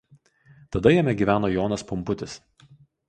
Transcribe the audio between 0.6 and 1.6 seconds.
Tada jame gyveno